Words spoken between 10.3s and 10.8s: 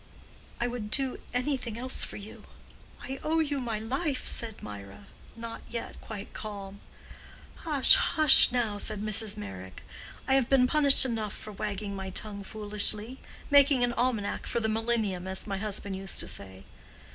have been